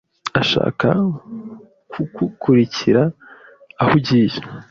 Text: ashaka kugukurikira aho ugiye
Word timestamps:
ashaka 0.41 0.87
kugukurikira 1.91 3.01
aho 3.81 3.91
ugiye 3.97 4.39